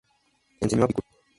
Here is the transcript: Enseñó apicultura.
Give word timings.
Enseñó 0.61 0.85
apicultura. 0.85 1.21